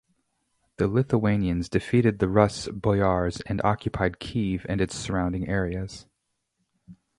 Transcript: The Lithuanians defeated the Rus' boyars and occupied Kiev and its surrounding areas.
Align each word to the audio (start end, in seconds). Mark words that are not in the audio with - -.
The 0.77 0.87
Lithuanians 0.87 1.69
defeated 1.69 2.17
the 2.17 2.27
Rus' 2.27 2.67
boyars 2.69 3.39
and 3.41 3.61
occupied 3.63 4.17
Kiev 4.17 4.65
and 4.67 4.81
its 4.81 4.95
surrounding 4.95 5.47
areas. 5.47 6.07